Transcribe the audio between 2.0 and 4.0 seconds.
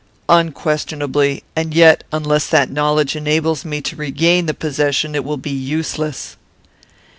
unless that knowledge enables me to